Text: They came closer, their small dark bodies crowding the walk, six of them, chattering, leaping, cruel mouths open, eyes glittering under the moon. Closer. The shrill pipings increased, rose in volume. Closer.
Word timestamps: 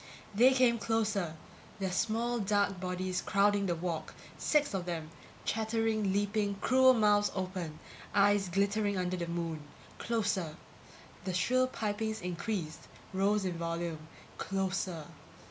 They 0.33 0.51
came 0.53 0.79
closer, 0.79 1.35
their 1.77 1.91
small 1.91 2.39
dark 2.39 2.79
bodies 2.79 3.21
crowding 3.21 3.67
the 3.67 3.75
walk, 3.75 4.15
six 4.35 4.73
of 4.73 4.87
them, 4.87 5.11
chattering, 5.45 6.11
leaping, 6.11 6.55
cruel 6.55 6.95
mouths 6.95 7.31
open, 7.35 7.77
eyes 8.15 8.49
glittering 8.49 8.97
under 8.97 9.15
the 9.15 9.27
moon. 9.27 9.61
Closer. 9.99 10.55
The 11.25 11.35
shrill 11.35 11.67
pipings 11.67 12.19
increased, 12.19 12.87
rose 13.13 13.45
in 13.45 13.59
volume. 13.59 14.07
Closer. 14.39 15.05